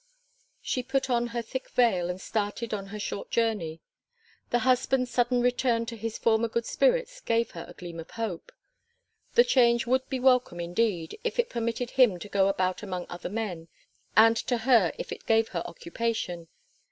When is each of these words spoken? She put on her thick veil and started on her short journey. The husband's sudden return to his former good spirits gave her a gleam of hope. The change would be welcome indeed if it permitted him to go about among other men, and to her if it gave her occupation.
She 0.63 0.81
put 0.81 1.11
on 1.11 1.27
her 1.27 1.43
thick 1.43 1.69
veil 1.69 2.09
and 2.09 2.19
started 2.19 2.73
on 2.73 2.87
her 2.87 2.97
short 2.99 3.29
journey. 3.29 3.81
The 4.49 4.57
husband's 4.65 5.11
sudden 5.11 5.41
return 5.43 5.85
to 5.85 5.95
his 5.95 6.17
former 6.17 6.47
good 6.47 6.65
spirits 6.65 7.19
gave 7.21 7.51
her 7.51 7.65
a 7.69 7.75
gleam 7.75 7.99
of 7.99 8.09
hope. 8.09 8.51
The 9.35 9.43
change 9.43 9.85
would 9.85 10.09
be 10.09 10.19
welcome 10.19 10.59
indeed 10.59 11.19
if 11.23 11.37
it 11.37 11.51
permitted 11.51 11.91
him 11.91 12.17
to 12.17 12.27
go 12.29 12.47
about 12.47 12.81
among 12.81 13.05
other 13.09 13.29
men, 13.29 13.67
and 14.17 14.35
to 14.37 14.57
her 14.57 14.91
if 14.97 15.11
it 15.11 15.27
gave 15.27 15.49
her 15.49 15.61
occupation. 15.67 16.47